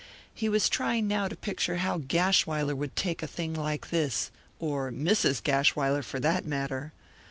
He 0.33 0.49
was 0.49 0.67
trying 0.67 1.07
now 1.07 1.27
to 1.27 1.35
picture 1.35 1.75
how 1.75 1.99
Gashwiler 1.99 2.75
would 2.75 2.95
take 2.95 3.21
a 3.21 3.27
thing 3.27 3.53
like 3.53 3.91
this, 3.91 4.31
or 4.59 4.91
Mrs. 4.91 5.43
Gashwiler, 5.43 6.01
for 6.03 6.19
that 6.19 6.43
matter! 6.43 6.91